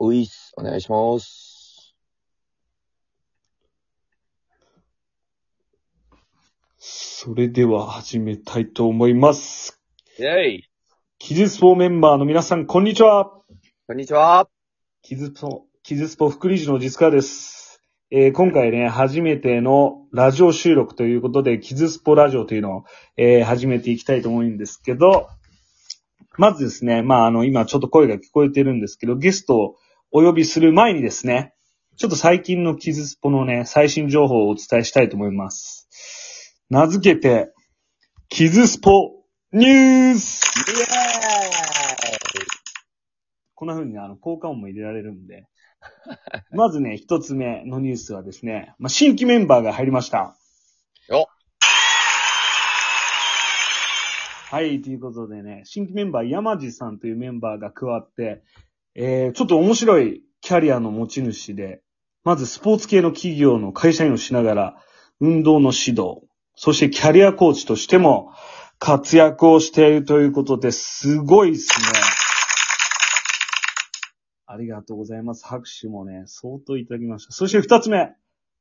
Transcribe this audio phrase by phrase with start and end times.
[0.00, 0.52] おいっす。
[0.56, 1.94] お願いします。
[6.78, 9.80] それでは始めたいと思います。
[10.18, 10.68] イェイ
[11.18, 13.30] キズスポメンバーの皆さん、こんにちは。
[13.86, 14.48] こんにちは。
[15.02, 17.80] キズスポ、キズスポ副理事の実川です。
[18.10, 22.84] えー今回ね、初めてのラジオ収録ということで、キズスポラジオというのを、
[23.16, 25.28] えー始めていきたいと思うんですけど、
[26.36, 29.76] まずですね、まあ、あの、今ちょっと声が聞こえてるんですけど、ゲストを
[30.10, 31.54] お呼びする前にですね、
[31.96, 35.88] ちょっと最近のキズスポのね、最新情報をお伝えしたいと思います。
[36.70, 37.52] 名付けて、
[38.28, 38.90] キズスポ
[39.52, 41.84] ニュースイェー
[43.54, 45.46] こんな風にねあの、効果音も入れられるんで。
[46.50, 50.36] まずね、一つ目のニュースはですね、まあ、新規メンバーが入りました。
[54.54, 58.44] はい、ということでね、新規メンバー山地さんというメンバーが加わって、
[58.94, 61.82] えー、ちょっと面白いキャリアの持ち主で、
[62.22, 64.76] まずスポーツ系の企業の会社員をしながら、
[65.18, 66.22] 運動の指導、
[66.54, 68.32] そしてキャリアコーチとしても
[68.78, 71.86] 活躍をしているということで、すごいですね。
[74.46, 75.44] ありがとうございます。
[75.44, 77.32] 拍手もね、相当いただきました。
[77.32, 78.14] そして二つ目。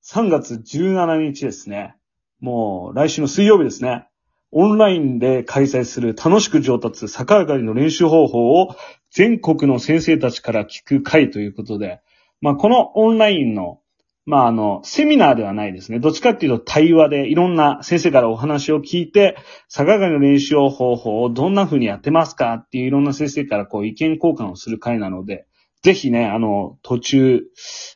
[0.04, 1.96] 3月17日ですね。
[2.40, 4.08] もう来週の水曜日ですね。
[4.54, 8.76] オンラインで開催する楽しく上達逆上がりの練習方法を
[9.12, 12.02] 全国の先生たちから聞く会ということで、
[12.42, 13.80] まあこのオンラインの、
[14.26, 16.00] まああの、セミナーではないですね。
[16.00, 19.38] どっちかっていうと対話でいろんな先生からお話を聞いて、
[19.70, 22.54] 逆上がりの練習方法をどんな風にやってますか？
[22.54, 25.46] っていういろんな先生からこう意見交換をする会なので、
[25.82, 27.42] ぜひね、あの、途中、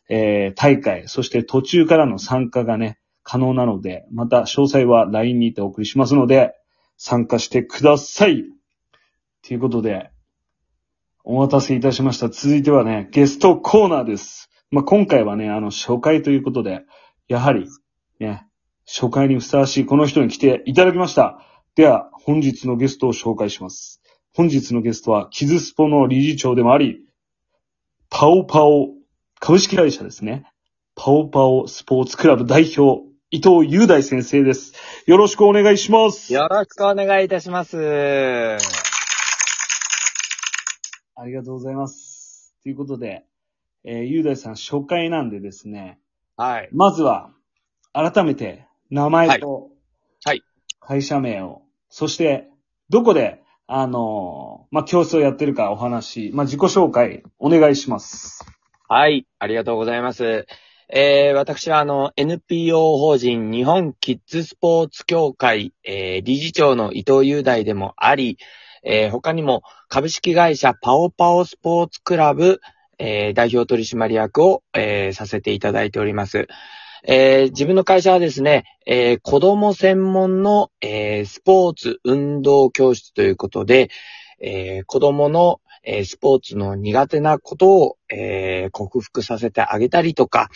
[0.09, 6.53] えー大会、そして途中からの参加がね、可能なので、また詳細は LINE にてお送りしますので、
[6.95, 8.45] 参加してください
[9.45, 10.11] ということで、
[11.25, 12.29] お待たせいたしました。
[12.29, 14.49] 続いてはね、ゲストコーナーです。
[14.71, 16.85] まあ、今回はね、あの、初回ということで、
[17.27, 17.67] やはり、
[18.21, 18.47] ね、
[18.85, 21.41] 初回にふさわしいこの人に来ていただきました。
[21.75, 24.01] では、本日のゲストを紹介します。
[24.33, 27.01] 本日のゲストは、キズスポの理事長でもあり、
[28.09, 28.93] パオパオ
[29.41, 30.45] 株式会社ですね。
[30.95, 34.73] パオパオスポーツクラブ代表、伊藤雄大先生です。
[35.05, 36.33] よろしくお願いします。
[36.33, 38.57] よろしくお願いいたします。
[41.13, 42.55] ありがとうございます。
[42.63, 43.25] ということで、
[43.83, 45.99] えー、雄大さん初回なんでですね、
[46.37, 46.69] はい。
[46.71, 47.31] まずは、
[47.91, 49.69] 改めて、名前と、はい
[50.23, 50.43] はい
[50.79, 52.47] 会社名を、そして、
[52.87, 58.45] どこで、あのーまあ、教室をやってるかお話、まあ、自己紹介、お願いします。
[58.87, 59.27] はい。
[59.37, 60.45] ありがとうございます。
[60.89, 68.37] えー、私はあの、NPO 法人日本キッズスポーツ協会、えー、理事長の伊藤雄大でもあり、
[68.83, 72.61] えー、他にも株式会社パオパオスポーツクラブ、
[72.99, 76.47] えー、代表取締役を、えー、させていただいております。
[77.03, 83.89] えー、自分の会社はですね、えー、子供専門の、えー、スポーツ運動教室ということで、
[84.39, 90.49] えー、子供のえースポーツの苦手なことを、えー克服させてあげたりとか、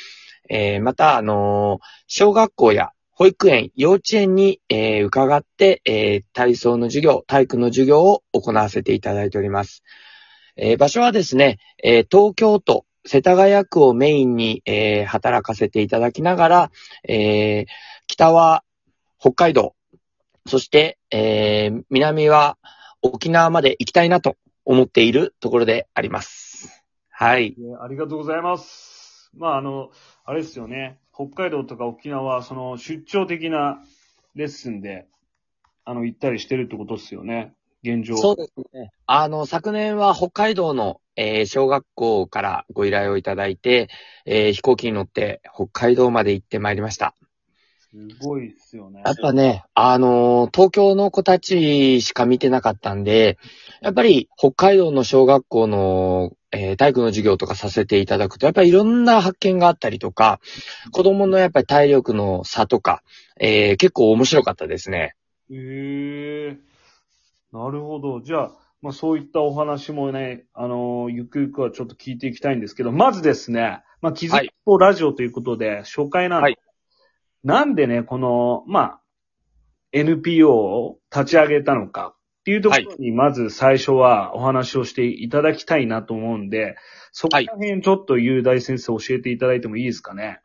[0.49, 9.83] えーまた、あの小学校や保育園、幼稚園に、え伺って、え体操の授業、体育の授業を行わせていただいております。
[10.55, 16.71] え場所はですね、え東京都世田谷区をメインに、え働かせていただきながら、
[17.07, 17.65] え
[18.07, 18.63] 北は
[19.19, 19.75] 北海道、
[20.47, 22.57] そして、え南は
[23.03, 24.35] 沖縄まで行きたいなと
[24.65, 26.83] 思っているところであります。
[27.09, 27.55] はい。
[27.57, 29.31] えーありがとうございます。
[29.35, 29.91] まあ、あの、
[30.25, 30.99] あれですよね。
[31.13, 33.79] 北海道とか沖縄、その、出張的な
[34.35, 35.07] レッスンで、
[35.85, 37.53] あの、行ったりしてるってことですよね。
[37.83, 38.15] 現状。
[38.17, 38.91] そうですね。
[39.07, 43.89] あの、昨年は北海道の、えー小学校からご依頼をいただいて、
[44.25, 47.15] えー飛行機に乗って北海道まで行ってまいりました。
[47.91, 49.01] すごいっすよね。
[49.05, 53.37] やっぱね、あのー東京の子たちしか見てなかったんで、
[53.81, 60.39] やっぱり北海道の小学校の、えー体育の授業とかさせていただくと、やっぱりいろんな発見があったりとか、
[60.93, 63.03] 子供のやっぱり体力の差とか、
[63.37, 65.15] えー結構面白かったですね。
[65.49, 65.55] へ
[66.51, 66.57] え
[67.51, 68.21] なるほど。
[68.21, 68.51] じゃあ、
[68.81, 76.57] まあそういったお話もね、あのゆくゆくはちょっと聞いていきたいんですけど、まずですね、まあ、キズッポラジオということで、初回なんで、はい
[77.43, 79.01] なんでね、この、まあ、
[79.91, 86.75] NPO を立ち上げたのかっていうところに、まず最初はお話をしていただきたいなと思うんで、
[87.11, 90.41] そこら辺ちょっと雄大先生教えていただいてもいいですかね？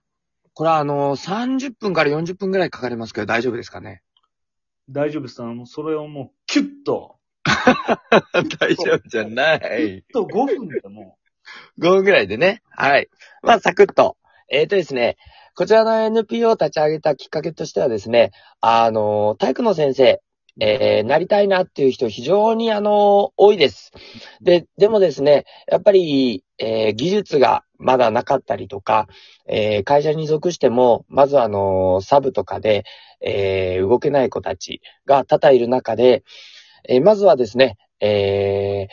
[0.54, 4.02] これはあのー30分から40分ぐらいかかりますけど大丈夫ですかね？
[4.88, 5.42] 大丈夫です。
[5.42, 7.16] あの、それをもう、キュッと、
[8.60, 10.02] 大丈夫じゃなキュッい。
[10.12, 11.18] と5分でも
[11.78, 12.62] 5分ぐらいでね。
[12.70, 13.08] はい。
[13.42, 14.16] まあ、サクッと。
[14.48, 15.16] えっ、とですね、
[15.56, 18.30] こちらの NPO を立ち上げたきっかけとしてはですね、
[18.60, 20.20] あの、体育の先生、
[20.60, 23.90] えーなりたいなっていう人非常にあの、多いです。
[24.42, 29.08] で、でもですね、やっぱり、えー技術がまだなかったりとか、
[29.48, 32.84] えー会社に属しても、まずあの、サブとかで、
[33.22, 36.22] えー動けない子たちが多々いる中で、
[36.86, 38.88] えーまずはですね、え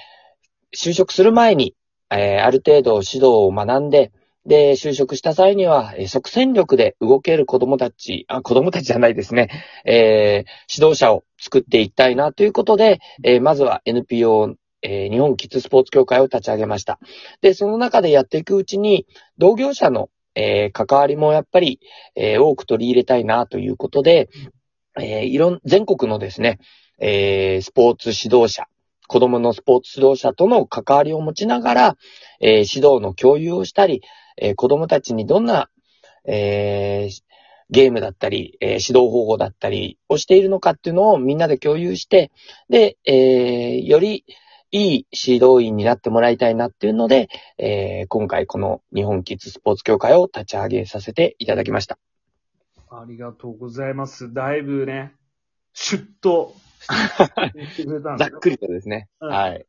[0.74, 1.76] ー就職する前に、
[2.10, 4.14] えーある程度指導を学んで、
[4.46, 9.50] で、就職した際には、即戦力で動ける子供たち、あ、子供たちじゃないですね、
[9.86, 17.00] えー指導者を作っていきたいなということで、えーまずは NPO、えー日本キッズスポーツ協会を立ち上げました。
[17.42, 19.06] で、その中でやっていくうちに、
[19.38, 21.80] 同業者の、えー関わりもやっぱり、
[22.16, 24.30] えー多く取り入れたいなということで、
[25.00, 26.60] えーいろん、全国のですね、
[27.00, 28.68] えスポーツ指導者、
[29.08, 31.98] 子供のスポーツ指導者との関わりを持ちながら、
[32.42, 34.02] え指導の共有をしたり、
[34.38, 35.70] えー子供たちにどんな、
[36.26, 37.24] えー
[37.70, 42.32] ゲームだったり、えー指導方法だったりをしているのかっていうのをみんなで共有して、
[42.70, 44.26] で、えーより
[44.72, 51.98] いい指導員になってもらいたいなっていうので、えー今回この日本キッズスポーツ協会を立ち上げさせていただきました。
[52.90, 54.34] ありがとうございます。
[54.34, 55.14] だいぶね、
[55.74, 59.10] シュッとしてくれたんですよ ざっくりとですね。
[59.20, 59.66] うんはい。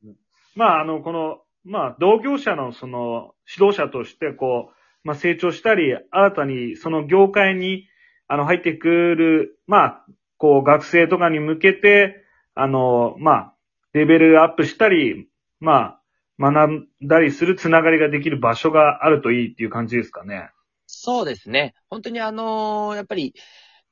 [0.55, 7.87] まあ、あの、この、まあ、同業者のその、指導者として、こう、まあ、成長したり、新たにその業界に、
[8.29, 10.07] あの、入ってくる、まあ、
[10.39, 12.25] こう、学生とかに向けて、
[12.55, 13.55] あの、まあ、
[13.93, 15.29] レベルアップしたり、
[15.61, 15.99] ま
[16.39, 20.51] あ、学んだりするつながりができる場所があるといいっていう感じですかね。
[20.87, 21.75] そうですね。
[21.89, 23.35] 本当にあのーやっぱり、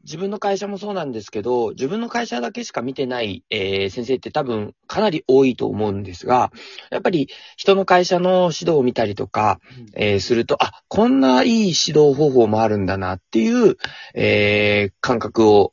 [0.04, 6.52] 自分の会社もそうなんですけど、自分の会社だけしか見てない、えー先生って多分かなり多いと思うんですが、
[6.90, 9.60] やっぱり人の会社の指導を見たりとか、
[9.94, 11.66] えーすると、あ、こんないい指
[11.98, 13.76] 導方法もあるんだなっていう、
[14.14, 15.72] えー感覚を、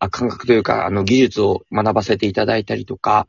[0.00, 3.28] あ、感覚というか、あの、技術を学ばせていただいたりとか、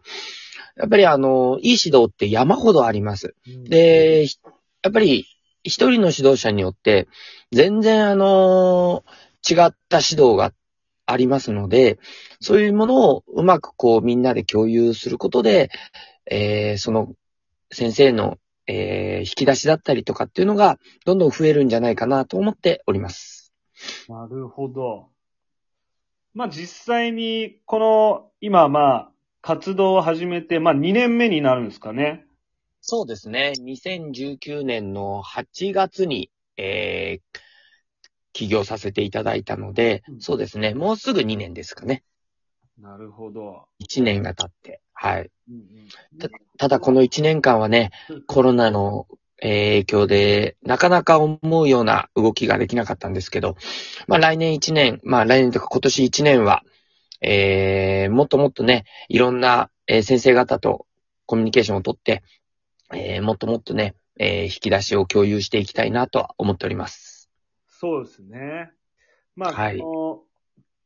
[0.77, 3.35] やっぱりあの、いい指導って山ほどあります。
[3.65, 4.37] で、ひ
[4.81, 5.25] やっぱり、
[5.63, 7.07] 一人の指導者によって、
[7.51, 9.03] 全然あの
[9.47, 10.53] 違った指導が
[11.05, 11.99] ありますので、
[12.39, 15.69] そういうものをうまくこうみんなで共有することで、
[16.29, 17.13] えーその
[17.71, 18.37] 先生の、
[18.67, 23.53] えー引き出しだったりとかっていうのが、どんどん増えるんじゃないかなと思っております。
[24.07, 25.09] なるほど。
[26.33, 32.25] まあ実際に、この、今まあ、活動を始めて、まあ2年目になるんですかね。
[32.81, 33.53] そうですね。
[33.59, 37.39] 2019年の8月に、えー
[38.33, 40.73] 起業させていただいたので、うんそうですね。
[40.73, 42.03] もうすぐ2年ですかね。
[42.77, 43.65] なるほど。
[43.81, 44.81] 1年が経って。
[44.93, 45.31] はい。
[45.49, 45.61] うんうん
[46.57, 47.91] ただこの1年間はね、
[48.27, 49.07] コロナの
[49.41, 53.55] えー影響で、なかなか思うような動きができなかったんですけど、
[54.07, 56.63] まあ来年1年、まあ来年とか今年1年は、
[57.21, 60.85] えー、もっともっとね、いろんな、えー先生方と
[61.25, 62.23] コミュニケーションをとって、
[62.93, 67.18] えー、もっともっとね、えー引き出しを共有していきたいなとは思っております。
[67.79, 68.71] そうですね。
[69.37, 70.29] まあ、はいこの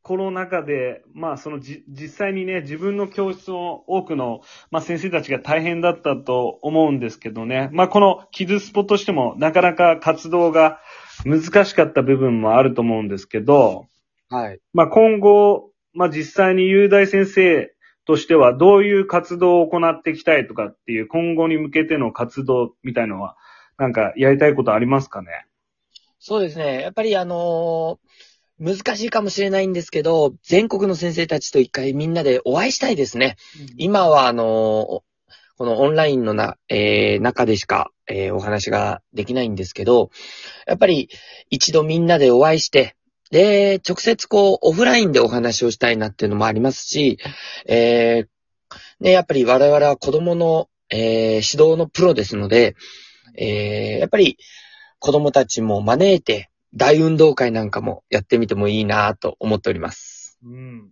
[0.04, 7.70] コロナ禍で、まあ、そのじ、実際にね、自分の教室の多くの、まあ、先生たちが大変だったと思うんですけどね。
[7.72, 10.82] まあ、このキズスポとしても、なかなか活動が
[11.24, 13.88] 難しかった部分もあると思うんですけど、
[14.30, 14.60] はい。
[14.74, 23.38] まあ、今後、まあ、実際に雄大先生としてはどういう活動を行っていきたいとかっていう今後に向けての活動みたいのは、
[23.78, 25.46] なんかやりたいことありますかね？
[26.26, 26.82] そうですね。
[26.82, 28.14] やっぱりあのー
[28.60, 33.36] 難しいかもしれないんですけど、全国の先生たちと一回みんなでお会いしたいですね。
[33.78, 35.02] 今は、あのー
[35.58, 40.12] このオンラインのな、えー中でしか、えーお話ができないんですけど、
[40.66, 41.10] やっぱり
[41.50, 42.96] 一度みんなでお会いして、
[43.32, 47.18] で、直接こう、オフラインでお話をしたいなっていうのもありますし、
[47.68, 48.28] えー
[49.02, 52.76] ね、やっぱり我々は子供の、えー指導のプロですので、
[53.36, 54.38] えーやっぱり
[55.04, 60.40] 子供たちも招いて、大運動会なんかもやってみてもいいなと思っております。
[60.46, 60.92] うん。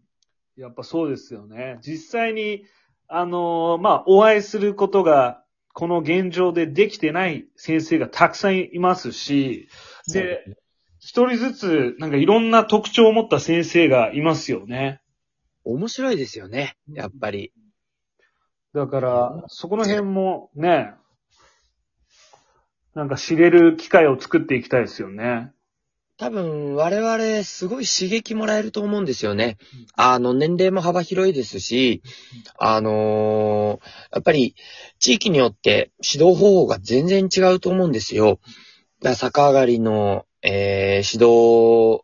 [0.57, 1.79] やっぱそうですよね。
[1.81, 2.65] 実際に、
[3.07, 9.69] あのーまあ、お会いすることが、この現状でできてない先生がたくさんいますし、
[10.11, 10.43] で、
[10.99, 14.99] 一人ずつ、なんかいろんな特徴を持った先生がいますよね。
[15.63, 17.53] 面白いですよね、やっぱり。
[18.73, 20.95] だから、そこの辺もね、
[22.93, 25.51] なんか知れる機会を作っていきたいですよね。
[26.17, 29.57] 多分我々すごい刺激もらえると思うんですよね。
[29.95, 32.03] あの、年齢も幅広いですし、
[32.59, 34.55] あのーやっぱり
[34.99, 38.39] 地域によって指導方法が全然違うと思うんですよ。
[39.01, 42.03] だから逆上がりの、えー指導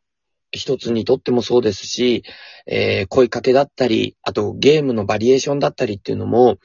[0.52, 2.24] 一つにとってもそうですし、
[2.66, 6.58] えー声かけだったり、あとゲームのバリエーションだったりっていうのも、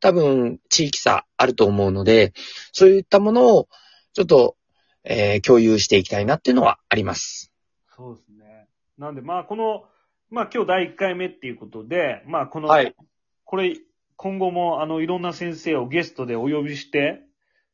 [0.00, 2.32] 多分地域差あると思うので、
[2.72, 3.68] そういったものを
[4.12, 4.56] ちょっと、
[5.04, 7.52] えー共有していきたいなっていうのはあります。
[7.96, 8.68] そうですね。
[8.98, 9.84] なんで、まあ、この、
[10.30, 12.94] まあ、今日第1回目っていうことで、まあ、この、はい
[13.44, 13.76] これ、
[14.16, 17.20] 今後も、あの、いろんな先生をゲストでお呼びして、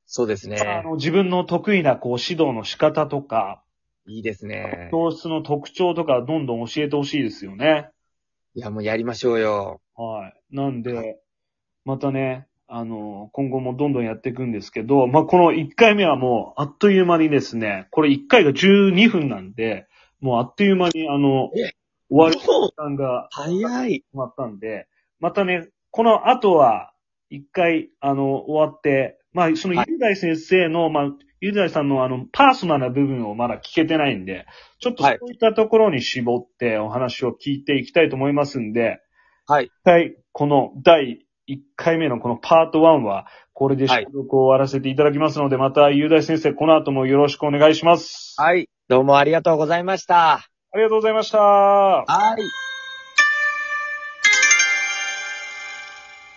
[0.05, 0.83] そうですあね。
[0.85, 3.63] の、自分の得意な、こう、指導の仕方とか、
[4.07, 4.89] いいですね。
[4.91, 7.89] 教室の特徴とか、どんどん教えてほしいですよね。
[8.55, 9.81] いや、もうやりましょうよ。
[9.95, 10.57] はい。
[10.57, 11.21] なんで、
[11.85, 19.87] またね、あの、今後もどんどんやっていくんですけど、まあ、この1回目はもう、あっという間にですね、これ1回が12分なんで、
[20.21, 21.73] もうあっという間に、あのえ、
[22.09, 24.01] 終わる時間が早い。
[24.01, 24.89] 決まったんで、
[25.21, 26.93] またね、この後は、
[27.31, 31.11] 一回、あの、終わって、まあ、その、はいゆうだい先生の、まあ、
[31.43, 34.47] ゆうだいさんのあの、パーソナルな部分をまだ聞けてないんで、
[34.79, 39.01] ちょっとはいそういったところに絞ってお話を聞いていきたいと思いますんで、
[39.49, 39.65] はい。
[39.65, 48.37] 一回、この第1回目のこのパート1は、これで収録を終わらせていただきますので、また、ゆうだい先生、この後もよろしくお願いします。
[48.39, 48.69] はい。
[48.89, 50.35] どうもありがとうございました。
[50.35, 51.39] ありがとうございました。
[51.39, 52.05] は
[52.39, 52.72] い。